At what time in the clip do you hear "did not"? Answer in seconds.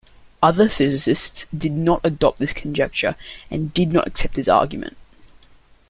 1.55-2.01, 3.71-4.07